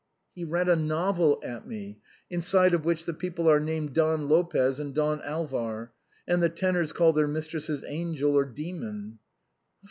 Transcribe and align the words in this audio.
"He 0.35 0.43
read 0.43 0.67
a 0.67 0.75
novel 0.75 1.39
at 1.43 1.67
me, 1.67 1.99
inside 2.31 2.73
of 2.73 2.83
which 2.85 3.05
the 3.05 3.13
people 3.13 3.47
are 3.47 3.59
named 3.59 3.93
Don 3.93 4.27
Lopez 4.27 4.79
and 4.79 4.95
Don 4.95 5.21
Alvar; 5.21 5.91
and 6.27 6.41
the 6.41 6.49
tenors 6.49 6.91
call 6.91 7.13
their 7.13 7.27
mistresses' 7.27 7.85
angel,' 7.87 8.33
or' 8.33 8.45
demon.' 8.61 9.19